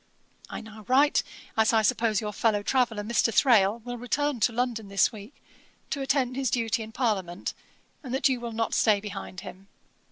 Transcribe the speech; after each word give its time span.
I 0.49 0.61
now 0.61 0.81
write, 0.87 1.21
as 1.55 1.73
I 1.73 1.83
suppose 1.83 2.21
your 2.21 2.33
fellow 2.33 2.63
traveller, 2.63 3.03
Mr. 3.03 3.31
Thrale, 3.31 3.83
will 3.85 3.99
return 3.99 4.39
to 4.39 4.51
London 4.51 4.87
this 4.87 5.11
week, 5.11 5.35
to 5.91 6.01
attend 6.01 6.35
his 6.35 6.49
duty 6.49 6.81
in 6.81 6.91
Parliament, 6.91 7.53
and 8.01 8.11
that 8.11 8.27
you 8.27 8.39
will 8.39 8.51
not 8.51 8.73
stay 8.73 8.99
behind 8.99 9.41
him. 9.41 9.67